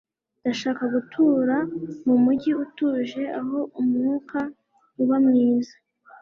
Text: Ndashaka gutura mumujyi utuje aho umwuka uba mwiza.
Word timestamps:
Ndashaka 0.41 0.83
gutura 0.93 1.55
mumujyi 2.07 2.51
utuje 2.63 3.23
aho 3.39 3.59
umwuka 3.79 4.39
uba 5.01 5.17
mwiza. 5.25 5.75